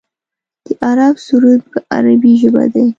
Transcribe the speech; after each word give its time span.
د 0.65 0.67
عرب 0.87 1.15
سرود 1.25 1.61
په 1.71 1.79
عربۍ 1.95 2.33
ژبه 2.41 2.63
دی. 2.73 2.85